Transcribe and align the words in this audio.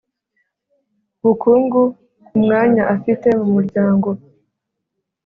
bukungu 1.21 1.81
ku 2.25 2.33
mwanya 2.43 2.83
afite 2.95 3.27
mu 3.39 3.47
muryango 3.55 4.09